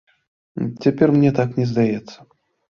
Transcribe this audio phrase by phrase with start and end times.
[0.85, 2.17] Цяпер мне так не здаецца.